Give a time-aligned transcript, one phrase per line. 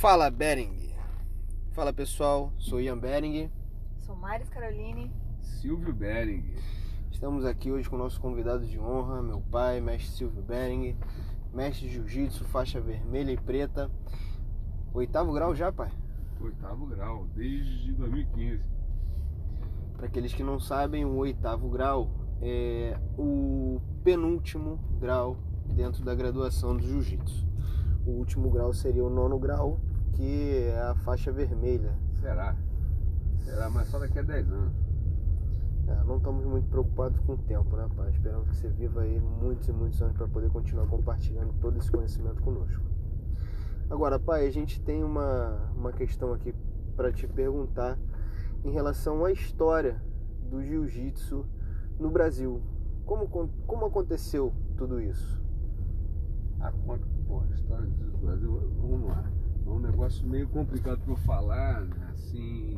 [0.00, 0.94] Fala Bering.
[1.72, 3.50] Fala pessoal, sou Ian Bering.
[3.98, 5.12] Sou Maris Caroline.
[5.42, 6.54] Silvio Bering.
[7.10, 10.96] Estamos aqui hoje com o nosso convidado de honra, meu pai, mestre Silvio Bering,
[11.52, 13.90] mestre de jiu-jitsu, faixa vermelha e preta.
[14.94, 15.92] Oitavo grau já, pai?
[16.40, 18.62] Oitavo grau, desde 2015.
[19.98, 25.36] Para aqueles que não sabem, o oitavo grau é o penúltimo grau
[25.66, 27.46] dentro da graduação do jiu-jitsu.
[28.06, 29.78] O último grau seria o nono grau,
[30.12, 31.96] que é a faixa vermelha.
[32.20, 32.56] Será?
[33.44, 34.74] Será, mas só daqui a 10 anos.
[35.88, 38.10] É, não estamos muito preocupados com o tempo, né, pai?
[38.10, 41.90] Esperamos que você viva aí muitos e muitos anos para poder continuar compartilhando todo esse
[41.90, 42.84] conhecimento conosco.
[43.88, 46.54] Agora, pai, a gente tem uma, uma questão aqui
[46.94, 47.98] para te perguntar
[48.64, 50.00] em relação à história
[50.48, 51.44] do jiu-jitsu
[51.98, 52.62] no Brasil.
[53.04, 53.26] Como,
[53.66, 55.42] como aconteceu tudo isso?
[56.60, 59.39] A conta, pô, a história do Brasil, vamos lá.
[59.70, 62.08] É um negócio meio complicado para eu falar, né?
[62.10, 62.76] assim,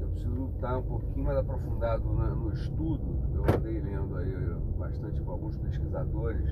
[0.00, 3.22] eu preciso estar um pouquinho mais aprofundado no estudo.
[3.32, 4.34] Eu andei lendo aí
[4.76, 6.50] bastante com alguns pesquisadores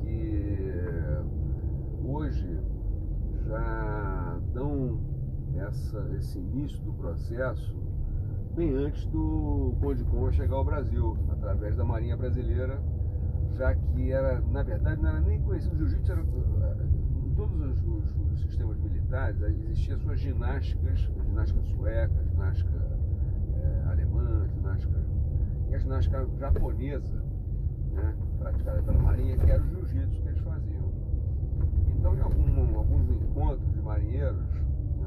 [0.00, 0.72] que
[2.04, 2.60] hoje
[3.44, 5.00] já dão
[5.56, 7.76] essa, esse início do processo
[8.54, 12.80] bem antes do Conde Conde chegar ao Brasil, através da Marinha Brasileira,
[13.56, 16.24] já que era, na verdade, não era nem conhecido, o jiu-jitsu era,
[17.38, 22.98] todos os, os, os, sistemas militares, existia suas ginásticas, ginástica sueca, ginástica
[23.62, 24.98] é, alemã, ginástica,
[25.70, 27.22] e a ginástica japonesa,
[27.92, 30.92] né, praticada pela Marinha, que era o jiu-jitsu que eles faziam.
[31.96, 34.44] Então, em algum, alguns encontros de marinheiros,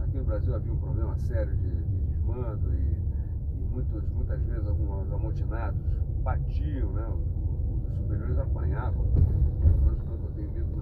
[0.01, 4.65] aqui no Brasil havia um problema sério de, de desmando e, e muitos, muitas vezes
[4.65, 5.81] alguns amotinados
[6.23, 7.05] batiam, né?
[7.09, 10.80] Os, os superiores apanhavam, pelo menos eu tenho visto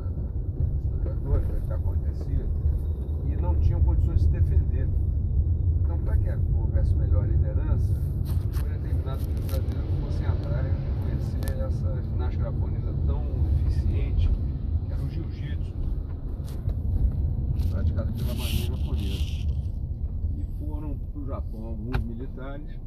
[1.11, 2.45] o que acontecia,
[3.25, 4.87] e não tinham condições de se defender.
[5.83, 7.93] Então, para que houvesse melhor liderança,
[8.53, 13.23] foi determinado que os brasileiros fossem atrás de conhecer essa ginástica japonesa tão
[13.57, 14.29] eficiente,
[14.87, 15.73] que era o jiu-jitsu,
[17.69, 19.49] praticado pela marinha japonesa.
[20.37, 22.79] E foram para o Japão alguns militares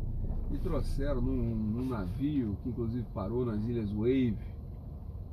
[0.51, 4.37] e trouxeram num, num, navio que inclusive parou nas ilhas Wave.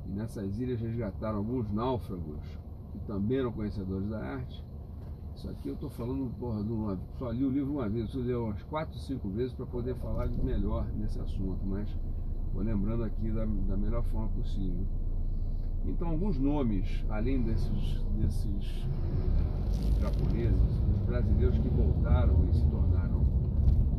[0.06, 2.59] E nessas ilhas resgataram alguns náufragos
[2.92, 4.64] que também eram conhecedores da arte.
[5.34, 8.34] Isso aqui eu estou falando, porra, uma, só li o livro uma vez, eu li
[8.34, 11.88] umas quatro, cinco vezes para poder falar melhor nesse assunto, mas
[12.52, 14.86] vou lembrando aqui da, da melhor forma possível.
[15.86, 18.86] Então, alguns nomes, além desses, desses
[19.98, 20.60] japoneses,
[20.94, 23.24] os brasileiros que voltaram e se tornaram,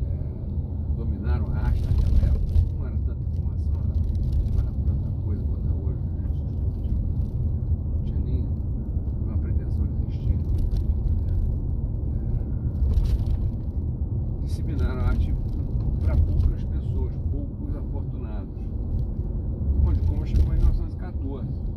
[0.05, 3.81] é, dominaram a arte naquela época, não era tanta informação,
[4.53, 5.99] não era tanta coisa quanto é hoje,
[7.95, 8.45] não tinha nem
[9.25, 10.37] uma pretensão de existir.
[14.81, 15.33] É, disseminaram a arte
[16.01, 18.53] para poucas pessoas, poucos afortunados.
[19.85, 21.71] Onde como chegou em 1914.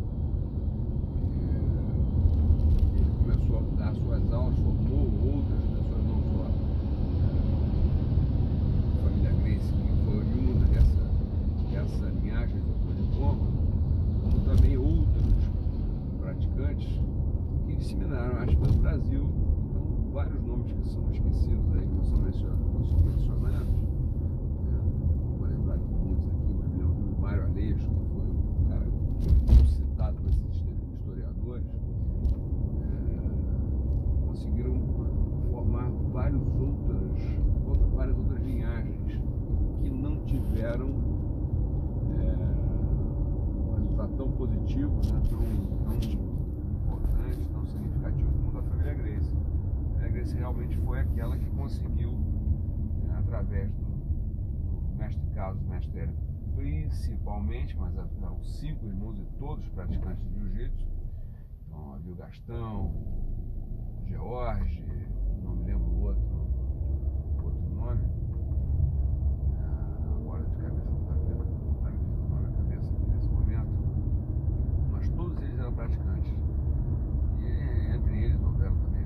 [3.25, 6.45] começou a dar suas aulas, formou outras pessoas, não só
[8.93, 11.03] a família Grace, que foi oriunda dessa,
[11.71, 13.47] dessa linhagem do diploma,
[14.23, 15.33] como também outros
[16.21, 17.01] praticantes
[17.65, 19.27] que disseminaram arte pelo Brasil.
[19.69, 23.67] Então, vários nomes que são esquecidos aí, que não são mencionados, não são mencionados.
[23.67, 24.79] Né?
[25.37, 28.85] Vou lembrar de muitos aqui, mas me lembro do Mário Aleixo, que foi um cara
[28.85, 30.45] muito citado por esses
[30.93, 31.65] historiadores
[34.35, 34.75] conseguiram
[36.15, 39.21] várias outras, várias outras linhagens
[39.81, 40.87] que não tiveram
[42.17, 49.35] é, um resultado tão positivo, né, tão, importante, tão significativo como da família Grace.
[50.01, 52.13] A Grace realmente foi aquela que conseguiu,
[53.09, 56.09] é, através do, do mestre Carlos, mestre
[56.55, 57.93] principalmente, mas
[58.39, 60.87] os cinco irmãos e todos os praticantes de jiu-jitsu,
[61.67, 62.93] então havia o Gastão,
[64.07, 64.85] George,
[65.45, 66.47] não me lembro o outro,
[67.43, 68.01] outro nome.
[69.59, 72.91] Ah, agora de cabeça não está vindo, não está me vindo o nome na cabeça
[72.91, 73.69] aqui nesse momento.
[74.91, 76.33] Mas todos eles eram praticantes.
[77.39, 79.05] E entre eles houveram também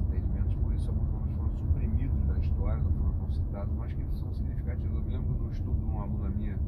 [0.00, 4.18] entendimentos, por isso alguns nomes foram suprimidos da história, não foram tão citados, mas que
[4.18, 4.96] são significativos.
[4.96, 6.58] Eu me lembro do estudo de uma aluna minha,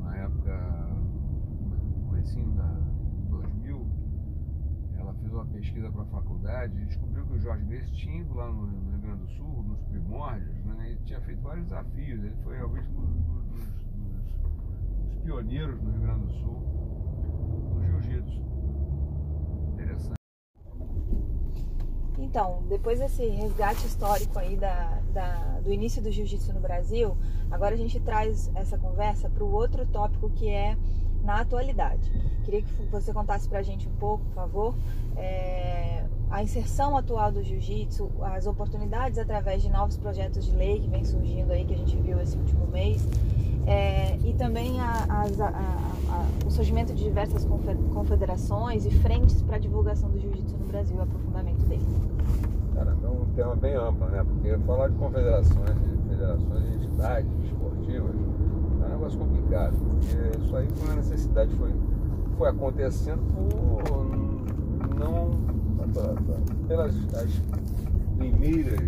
[0.00, 0.88] na época,
[2.08, 2.80] comecinho da
[3.28, 3.86] 2000,
[4.96, 7.38] ela fez uma pesquisa para a faculdade e descobriu que o
[8.06, 12.24] Ido lá no Rio Grande do Sul, nos primórdios, né, e tinha feito vários desafios.
[12.24, 13.64] Ele foi realmente um dos, dos,
[15.06, 16.58] dos pioneiros no Rio Grande do Sul
[17.74, 18.42] do jiu-jitsu.
[19.74, 20.18] Interessante.
[22.18, 27.16] Então, depois desse resgate histórico aí da, da do início do jiu-jitsu no Brasil,
[27.50, 30.76] agora a gente traz essa conversa para o outro tópico que é
[31.22, 32.10] na atualidade.
[32.44, 34.74] Queria que você contasse para a gente um pouco, por favor,
[35.16, 40.88] é, a inserção atual do jiu-jitsu, as oportunidades através de novos projetos de lei que
[40.88, 43.06] vem surgindo aí, que a gente viu esse último mês,
[43.66, 47.46] é, e também a, a, a, o surgimento de diversas
[47.92, 51.86] confederações e frentes para a divulgação do jiu-jitsu no Brasil, o aprofundamento dele.
[52.74, 54.24] Cara, é um tema bem amplo, né?
[54.24, 60.56] Porque falar de confederações, de federações de entidades esportivas é um negócio complicado, porque isso
[60.56, 61.74] aí foi uma necessidade, foi,
[62.36, 65.57] foi acontecendo por não
[66.66, 67.42] pelas as
[68.16, 68.80] primeiras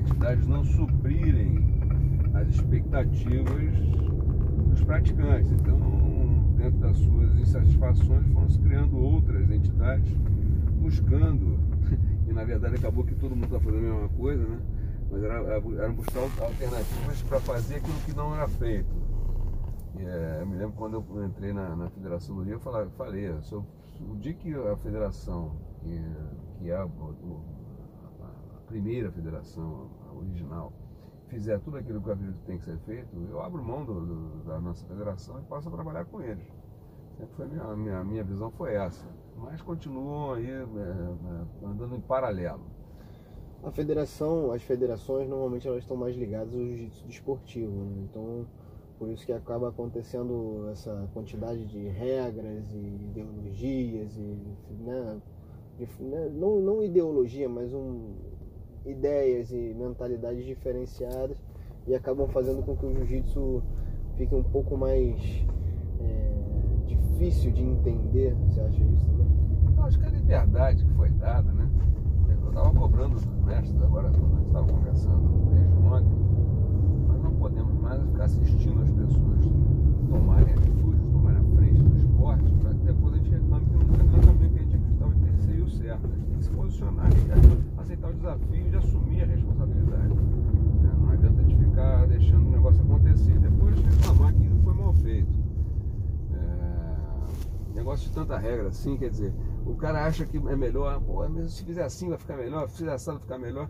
[0.00, 1.64] entidades não suprirem
[2.34, 3.74] as expectativas
[4.68, 5.50] dos praticantes.
[5.52, 5.78] Então,
[6.56, 10.12] dentro das suas insatisfações, foram se criando outras entidades
[10.80, 11.58] buscando,
[12.26, 14.58] e na verdade acabou que todo mundo está fazendo a mesma coisa, né?
[15.10, 18.94] Mas era, era buscar alternativas para fazer aquilo que não era feito.
[19.98, 22.88] E, é, eu me lembro quando eu entrei na, na Federação do Rio, eu falei,
[22.96, 23.26] falei
[24.00, 26.02] o dia que a federação, que,
[26.58, 30.72] que é a, a primeira federação, a original,
[31.28, 34.00] fizer tudo aquilo que eu acredito que tem que ser feito, eu abro mão do,
[34.00, 36.46] do, da nossa federação e passo a trabalhar com eles.
[37.16, 39.06] Sempre foi minha, minha, minha visão foi essa.
[39.36, 42.64] Mas continuam aí é, é, andando em paralelo.
[43.62, 48.06] A federação, as federações normalmente elas estão mais ligadas ao jiu-jitsu desportivo, né?
[48.08, 48.46] então
[48.98, 54.36] por isso que acaba acontecendo essa quantidade de regras e ideologias e
[54.82, 55.20] né,
[56.00, 58.14] né não, não ideologia, mas um,
[58.84, 61.36] ideias e mentalidades diferenciadas
[61.86, 63.62] e acabam fazendo com que o jiu-jitsu
[64.16, 65.46] fique um pouco mais
[66.00, 66.32] é,
[66.86, 68.34] difícil de entender.
[68.34, 69.26] Você acha isso também?
[69.76, 71.68] Eu acho que a liberdade que foi dada, né?
[72.28, 76.18] Eu estava cobrando dos mestres agora, quando a gente estava conversando desde ontem,
[77.06, 79.40] nós não podemos mais ficar assistindo as pessoas
[80.10, 84.06] tomarem atitudes, tomarem a frente do esporte, para depois a gente reclame que não tem
[84.06, 86.06] nada a ver que a gente acreditava que seria o certo.
[86.06, 87.06] A gente tem que se posicionar
[87.78, 90.14] aceitar o desafio de assumir a responsabilidade.
[90.14, 90.96] Né?
[90.98, 94.92] Não adianta a gente ficar deixando o negócio acontecer e depois reclamar que foi mal
[94.92, 95.38] feito.
[96.34, 97.74] É...
[97.74, 99.32] Negócio de tanta regra assim, quer dizer,
[99.64, 102.92] o cara acha que é melhor, pô, se fizer assim vai ficar melhor, se fizer
[102.92, 103.68] assim vai ficar melhor.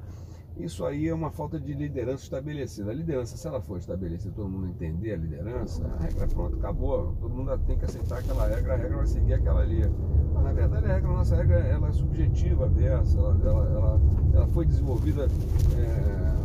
[0.56, 2.90] Isso aí é uma falta de liderança estabelecida.
[2.90, 7.14] A liderança, se ela for estabelecida, todo mundo entender a liderança, a regra pronto, acabou.
[7.20, 9.82] Todo mundo tem que aceitar aquela regra, a regra vai seguir aquela ali.
[10.34, 14.00] Mas na verdade a regra, a nossa regra ela é subjetiva, versa, ela, ela, ela,
[14.34, 15.28] ela foi desenvolvida
[15.76, 16.38] é,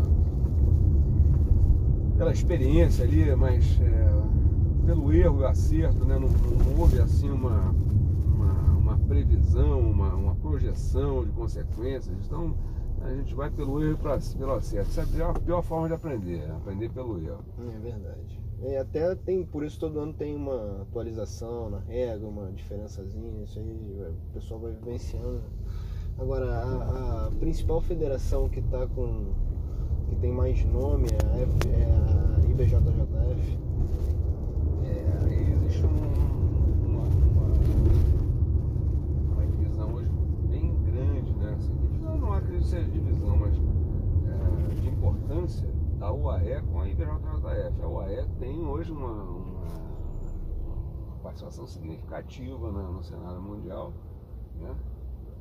[2.18, 6.20] pela experiência ali, mas é, pelo erro e acerto, né?
[6.20, 7.74] não, não, houve assim uma,
[8.26, 12.16] uma, uma previsão, uma, uma projeção de consequências.
[12.26, 12.54] Então
[13.04, 14.90] a gente vai pelo erro e pelo acerto.
[14.90, 17.44] Essa é a pior forma de aprender, é aprender pelo erro.
[17.60, 18.44] É verdade.
[18.66, 23.60] E até tem, por isso todo ano tem uma atualização na regra, uma diferençazinha, isso
[23.60, 25.42] aí o pessoal vai vivenciando.
[26.18, 29.34] Agora, a, a principal federação que tá com.
[30.08, 33.60] que tem mais nome é a, F, é a IBJJF.
[34.86, 35.90] É, aí existe um,
[36.88, 37.48] uma, uma,
[39.34, 40.10] uma, divisão hoje
[40.50, 41.56] bem grande, né?
[41.58, 44.92] Assim, divisão não acredito que seja divisão, mas é, de
[46.00, 47.82] da UAE com a IBJJF.
[47.82, 49.66] A UAE tem hoje uma, uma,
[50.66, 53.92] uma participação significativa no, no cenário mundial,
[54.56, 54.74] né?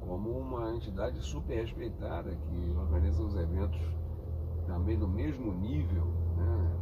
[0.01, 3.81] como uma entidade super respeitada que organiza os eventos
[4.67, 6.05] também do mesmo nível,
[6.37, 6.77] né?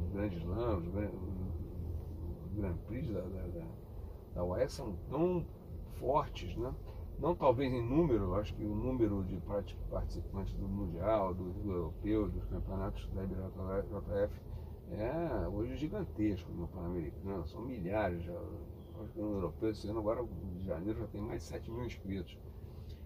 [0.00, 3.66] os grandes lãs, os Grand Prix da, da, da,
[4.34, 5.46] da UAE são tão
[6.00, 6.74] fortes, né?
[7.20, 9.36] Não talvez em número, acho que o número de
[9.90, 14.40] participantes do Mundial, do, do Europeu, dos campeonatos da IBJJF
[14.92, 18.32] é hoje gigantesco no Pan-Americano, são milhares já.
[18.32, 21.84] Acho que no Europeu esse ano, agora de janeiro, já tem mais de 7 mil
[21.84, 22.36] inscritos.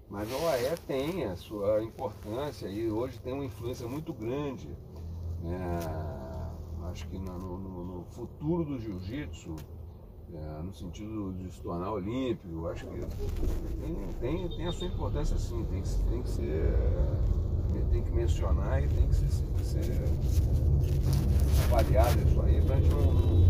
[0.08, 4.68] Mas a OAE tem a sua importância e hoje tem uma influência muito grande.
[5.42, 5.78] Né?
[6.90, 9.56] Acho que no, no, no futuro do jiu-jitsu,
[10.34, 13.00] é, no sentido de se tornar olímpico, acho que
[13.80, 16.74] tem, tem, tem a sua importância sim, tem que, tem que ser.
[17.90, 19.28] Tem que mencionar e tem que ser,
[19.62, 20.04] ser
[21.64, 23.40] avaliado isso aí para a gente não, não,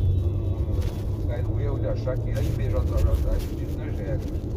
[1.20, 4.54] não, cair no erro de achar que a IBJJF diz nas regras.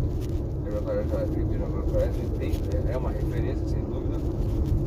[2.90, 4.18] É uma referência, sem dúvida,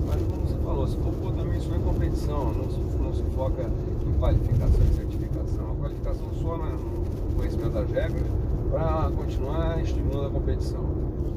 [0.06, 3.22] mas como você falou, se for pôr também isso é competição, não se, não se
[3.34, 5.70] foca em qualificação e certificação.
[5.70, 6.76] A qualificação só na,
[7.50, 8.26] conhecimento das regras
[8.70, 10.84] para continuar estimulando a competição.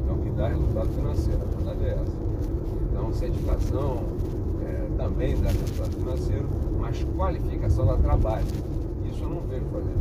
[0.04, 2.24] Então que dá resultado financeiro, a verdade é essa.
[2.92, 4.04] Então, certificação
[4.64, 6.48] é, também dá resultado financeiro,
[6.80, 8.46] mas qualificação dá trabalho.
[9.10, 9.94] Isso eu não vejo fazer.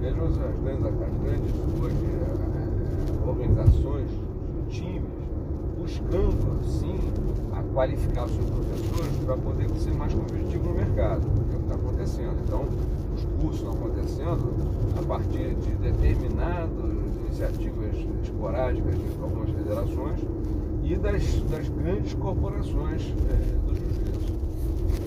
[0.00, 4.10] vejo as, grandes, as grandes hoje, é, organizações,
[4.68, 5.02] times,
[5.78, 6.98] buscando, sim,
[7.52, 11.26] a qualificar os seus professores para poder ser mais competitivo no mercado.
[11.26, 12.36] É o que está acontecendo.
[12.46, 12.64] Então,
[13.40, 14.52] cursos acontecendo
[14.98, 16.68] a partir de determinadas
[17.26, 20.20] iniciativas esporádicas de algumas federações
[20.82, 24.32] e das, das grandes corporações é, do jiu-jitsu.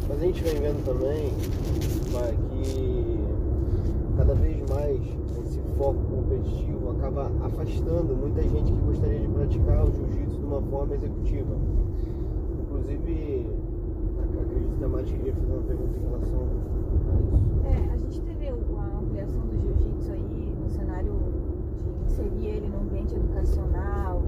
[0.07, 1.31] Mas a gente vem vendo também
[2.11, 3.19] pai, que
[4.17, 4.99] cada vez mais
[5.45, 10.61] esse foco competitivo acaba afastando muita gente que gostaria de praticar o jiu-jitsu de uma
[10.61, 11.55] forma executiva.
[12.61, 13.47] Inclusive,
[14.41, 17.51] acredito que a Mati queria fazer uma pergunta em relação a isso.
[17.65, 18.53] É, a gente teve a
[18.99, 21.13] ampliação do jiu-jitsu aí no cenário
[22.07, 24.21] de inserir ele no ambiente educacional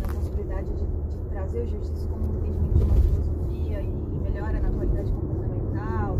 [0.00, 4.60] na possibilidade de, de trazer o jiu-jitsu como um entendimento de uma filosofia e melhora
[4.60, 6.16] na qualidade comportamental.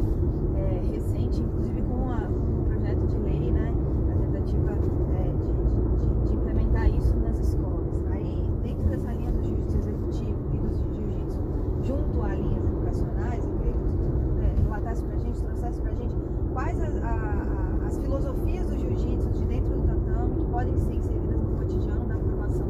[0.57, 3.73] É, recente, inclusive com, a, com o projeto de lei, né?
[4.13, 8.05] A tentativa é, de, de- de implementar isso nas escolas.
[8.11, 11.43] Aí, dentro dessa linha do jiu-jitsu executivo e do jiu-jitsu
[11.85, 16.17] junto a linhas educacionais, eu queria que você é, relatasse pra gente, trouxesse pra gente
[16.53, 20.95] quais as, a- a- as filosofias do jiu-jitsu de dentro do tatame que podem ser
[20.95, 22.67] inseridas no cotidiano da formação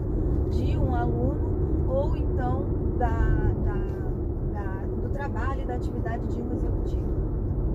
[0.50, 2.62] de um aluno ou então
[2.98, 3.08] da,
[3.64, 7.18] da- da- do trabalho e da atividade de um executivo.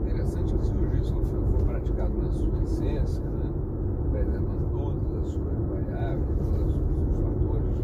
[0.06, 3.52] Interessante que se o jiu-jitsu for, for praticado na sua essência, né,
[4.12, 7.76] preservando todas as suas variáveis, todos os seus fatores,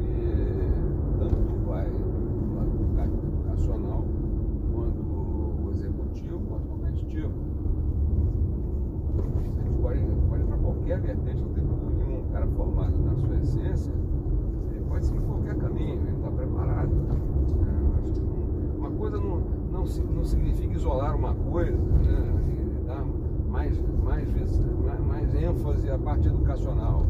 [0.00, 0.72] ele
[1.18, 4.04] tanto vai do lado educacional,
[4.72, 7.32] quanto o executivo, quanto o competitivo.
[9.18, 12.20] A gente pode, pode ir para qualquer vertente, não tem problema nenhum.
[12.20, 13.92] Um cara formado na sua essência,
[14.70, 16.90] ele pode seguir qualquer caminho, ele está preparado.
[16.92, 19.40] É, acho que não- uma coisa não,
[19.72, 22.34] não, si- não significa isolar uma coisa, né?
[22.48, 23.04] e dar
[23.50, 27.04] mais, mais, vis- mais, mais ênfase à parte educacional.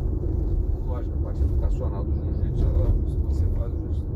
[0.86, 4.06] Lógico, a parte educacional do jiu-jitsu, ela- se você faz isso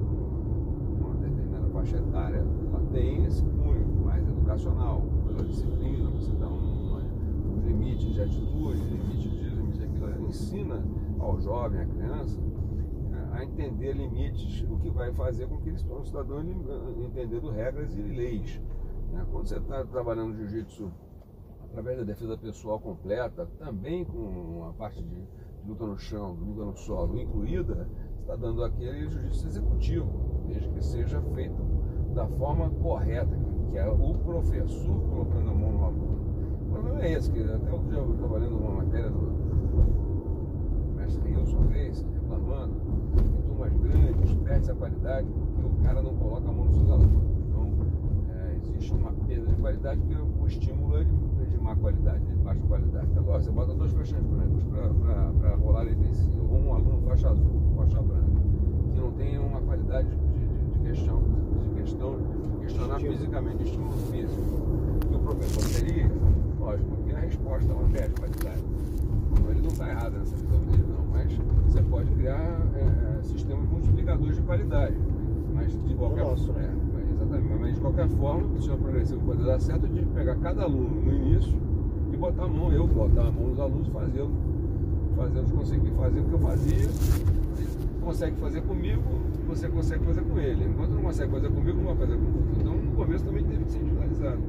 [0.99, 2.39] numa determinada faixa etária,
[2.71, 8.79] ela tem esse cunho mais educacional, pela disciplina, você dá um, um limite de atitude,
[8.85, 10.83] limite disso, limite daquilo, ensina
[11.19, 12.39] ao jovem, à criança,
[13.33, 16.45] a entender limites, o que vai fazer com que ele se torne um cidadão
[17.03, 18.61] entendendo regras e leis.
[19.11, 19.25] né?
[19.33, 20.91] Quando você está trabalhando jiu-jitsu
[21.65, 25.27] através da defesa pessoal completa, também com a parte de
[25.67, 27.89] luta no chão, luta no solo incluída,
[28.21, 31.63] está dando aquele jiu-jitsu executivo, desde que seja feito
[32.15, 36.21] da forma correta, que- que é o professor colocando a mão no aluno.
[36.61, 39.33] O problema é esse, que até outro dia eu lendo uma matéria do
[40.95, 42.75] mestre Wilson Grace, reclamando
[43.17, 46.91] que turmas grandes perde a qualidade porque o cara não coloca a mão nos seus
[46.91, 47.25] alunos.
[47.49, 47.73] Então,
[48.29, 52.37] é, existe uma perda de qualidade porque o estímulo é de, de má qualidade, de
[52.37, 53.09] baixa qualidade.
[53.17, 57.63] Agora, você bota dois faixas brancas para rolar entre si, ou um aluno faixa azul,
[57.75, 58.39] faixa branca,
[58.93, 60.22] que não tem uma qualidade de, de, de
[60.93, 61.23] questão,
[61.75, 62.19] questão,
[62.61, 63.19] questionar Estímulo.
[63.19, 64.43] fisicamente, estímulo físico,
[65.09, 66.11] que o professor teria,
[66.61, 68.63] lógico, que a resposta ela perde qualidade.
[69.33, 71.33] Então, ele não está errado nessa visão dele, não, mas
[71.67, 74.97] você pode criar é, é, sistemas multiplicadores de qualidade.
[75.55, 76.71] Mas de qualquer nosso, né?
[76.99, 80.63] é, exatamente, mas de qualquer forma, o sistema progressivo pode dar certo de pegar cada
[80.65, 81.55] aluno no início
[82.13, 84.31] e botar a mão, eu botar a mão nos alunos fazendo,
[85.17, 86.89] fazendo conseguir fazer o que eu fazia,
[88.03, 89.03] consegue fazer comigo,
[89.57, 90.65] você consegue fazer com ele.
[90.65, 92.61] Enquanto não consegue fazer comigo, não vai fazer com você.
[92.61, 94.41] Então no começo também teve que ser individualizado.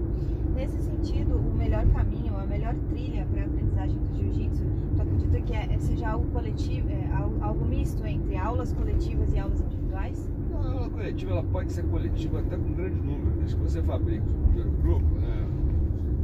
[0.56, 4.64] Nesse sentido, o melhor caminho, a melhor trilha para a aprendizagem do jiu-jitsu,
[4.96, 9.40] tu acredita que é, seja algo coletivo, é, al- algo misto entre aulas coletivas e
[9.40, 10.32] aulas individuais?
[10.54, 14.30] A aula coletiva ela pode ser coletiva até com grande número, desde que você fabrique
[14.30, 15.48] o primeiro grupo, né,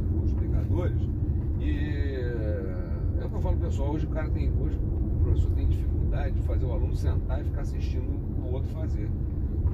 [0.06, 1.00] os multiplicadores.
[1.60, 2.14] E
[3.20, 6.36] é o que eu falo pessoal, hoje o cara tem, hoje o professor tem dificuldade
[6.36, 8.19] de fazer o aluno sentar e ficar assistindo o
[8.52, 9.08] outro fazer.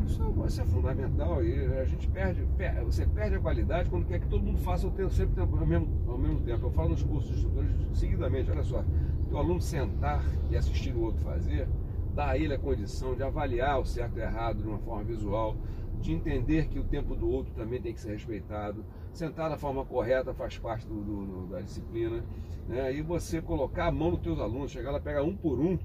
[0.06, 4.21] Isso é, é fundamental e a gente perde, per- você perde a qualidade quando quer
[4.21, 6.66] que todo mundo faça o tempo, sempre tempo, ao, mesmo, ao mesmo tempo.
[6.66, 8.85] Eu falo nos cursos de instrutores seguidamente, olha só,
[9.33, 11.68] o aluno sentar e assistir o outro fazer,
[12.14, 15.56] dá a ele a condição de avaliar o certo e errado de uma forma visual,
[16.00, 18.85] de entender que o tempo do outro também tem que ser respeitado.
[19.12, 22.23] Sentar da forma correta faz parte do- do- do- da disciplina.
[22.68, 22.95] Né?
[22.95, 25.76] E você colocar a mão nos teus alunos, chegar lá, pegar um por um,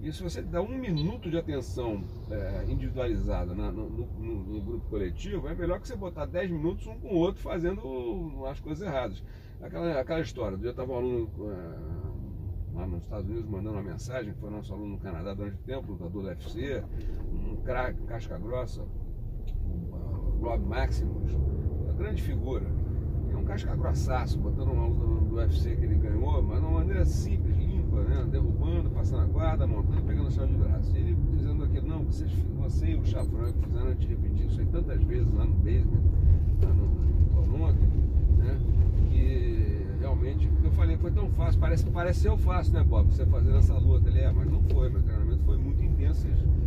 [0.00, 4.06] e se você dá um minuto de atenção é, individualizada no, no-
[4.44, 7.80] no- grupo coletivo, é melhor que você botar 10 minutos um com o outro fazendo
[8.46, 9.22] as coisas erradas.
[9.60, 14.34] Aquela, aquela história, eu estava um aluno é, lá nos Estados Unidos mandando uma mensagem,
[14.34, 16.82] foi nosso aluno no Canadá durante tempo, lutador do UFC,
[17.32, 21.32] um craque, casca grossa, o Rob Maximus,
[21.84, 22.66] uma grande figura.
[23.30, 26.78] E um casca grossaço, botando uma luta do UFC que ele ganhou, mas de uma
[26.78, 27.45] maneira simples,
[28.02, 28.26] né?
[28.30, 30.92] derrubando, passando a guarda, montando, pegando o chão de braço.
[30.94, 34.60] E ele dizendo aquilo, não, vocês, você e o Chafran fizeram a gente repetir isso
[34.60, 36.02] aí tantas vezes lá no basement,
[36.62, 37.06] lá no,
[37.56, 37.78] Toronto,
[38.38, 38.58] né?
[39.10, 43.06] Que realmente, eu falei, foi tão fácil, parece, parece ser fácil, né, Bob?
[43.12, 46.26] Você fazendo essa luta ali, é, mas não foi, meu treinamento foi muito intenso,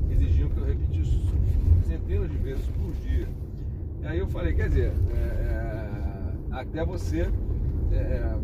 [0.10, 1.22] eles exigiam que eu repetisse
[1.86, 3.28] centenas de vezes por dia.
[4.02, 7.30] E aí eu falei, quer dizer, é, é, até você
[7.92, 8.40] é, é,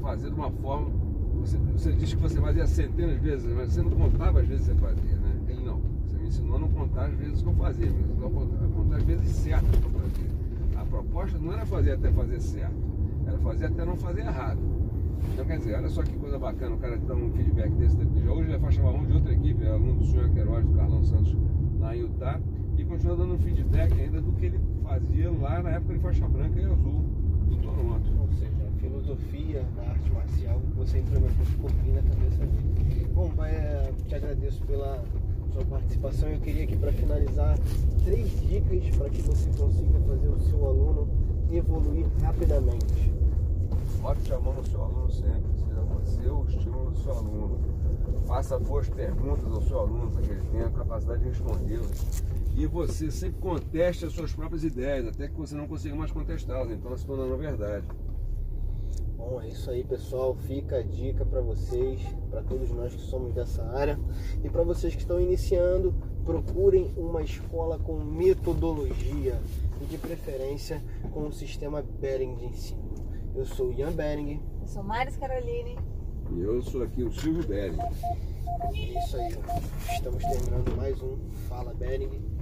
[0.00, 1.03] fazer de uma forma.
[1.40, 4.66] Você, você disse que você fazia centenas de vezes, mas você não contava as vezes
[4.66, 5.40] que você fazia, né?
[5.48, 5.80] Ele não.
[6.06, 9.02] Você me ensinou a não contar as vezes que eu fazia, ensinou a contar as
[9.02, 10.30] vezes certas que eu fazia.
[10.76, 12.76] A proposta não era fazer até fazer certo,
[13.26, 14.58] era fazer até não fazer errado.
[15.32, 18.32] Então quer dizer, olha só que coisa bacana, o cara dá um feedback desse já
[18.32, 21.32] hoje é faixa marrom de outra equipe, é aluno do Sonho Queiroz, do Carlão Santos
[21.32, 22.40] em Utah,
[22.78, 26.58] e continua dando feedback ainda do que ele fazia lá na época de faixa branca
[26.58, 27.04] e azul
[27.48, 28.10] do Toronto.
[28.20, 33.08] Ou seja, filosofia da arte marcial que você implementou ficou bem na cabeça dele.
[33.14, 35.02] Bom, pai, é, te agradeço pela
[35.52, 36.28] sua participação.
[36.28, 37.58] Eu queria aqui para finalizar
[38.04, 41.08] três dicas para que você consiga fazer o seu aluno
[41.50, 43.12] evoluir rapidamente.
[44.02, 47.58] Bote a mão no seu aluno sempre, seja você o estímulo do seu aluno.
[48.26, 52.22] Faça boas perguntas ao seu aluno para que ele tenha a capacidade de respondê-las.
[52.54, 56.70] E você sempre conteste as suas próprias ideias, até que você não consiga mais contestá-las,
[56.70, 57.84] então se tornando verdade.
[59.24, 60.34] Bom, é isso aí, pessoal.
[60.34, 61.98] Fica a dica para vocês,
[62.30, 63.98] para todos nós que somos dessa área.
[64.42, 65.94] E para vocês que estão iniciando,
[66.26, 69.40] procurem uma escola com metodologia
[69.80, 72.84] e de preferência com o sistema Bering de ensino.
[73.34, 74.42] Eu sou Ian Bering.
[74.60, 75.78] Eu sou Maris Caroline.
[76.30, 77.78] E eu sou aqui o Silvio Bering.
[77.80, 79.34] É isso aí.
[79.90, 81.16] Estamos terminando mais um
[81.48, 82.33] Fala Bering.